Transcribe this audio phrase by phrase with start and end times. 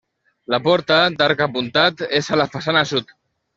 [0.53, 3.17] La porta, d'arc apuntat, és a la façana sud.